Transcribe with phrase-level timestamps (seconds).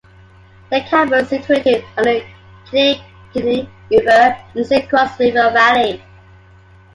[0.71, 2.25] The campus is situated on the
[2.65, 6.01] Kinnickinnic River in the Saint Croix River Valley.